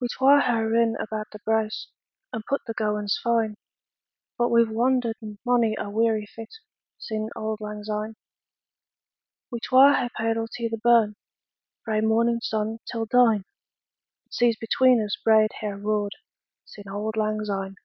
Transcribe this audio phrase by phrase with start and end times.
[0.00, 1.88] We twa hae rin about the braes,
[2.32, 3.58] 5 And pu'd the gowans fine;
[4.38, 6.54] But we've wander'd monie a weary fit
[6.96, 8.16] Sin' auld lang syne.
[9.50, 11.16] We twa hae paidl't i' the burn,
[11.84, 13.44] Frae mornin' sun till dine; 10
[14.24, 16.14] But seas between us braid hae roar'd
[16.64, 17.76] Sin' auld lang syne.